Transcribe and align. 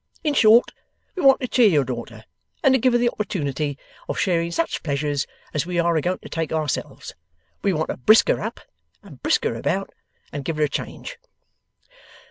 In 0.23 0.33
short, 0.33 0.71
we 1.13 1.21
want 1.21 1.41
to 1.41 1.47
cheer 1.47 1.69
your 1.69 1.83
daughter, 1.83 2.25
and 2.63 2.73
to 2.73 2.79
give 2.79 2.93
her 2.93 2.97
the 2.97 3.11
opportunity 3.11 3.77
of 4.09 4.17
sharing 4.17 4.49
such 4.51 4.81
pleasures 4.81 5.27
as 5.53 5.67
we 5.67 5.77
are 5.77 5.95
a 5.95 6.01
going 6.01 6.17
to 6.23 6.27
take 6.27 6.51
ourselves. 6.51 7.13
We 7.61 7.71
want 7.71 7.89
to 7.89 7.97
brisk 7.97 8.27
her 8.29 8.41
up, 8.41 8.59
and 9.03 9.21
brisk 9.21 9.43
her 9.43 9.53
about, 9.53 9.91
and 10.31 10.43
give 10.43 10.57
her 10.57 10.63
a 10.63 10.67
change. 10.69 11.19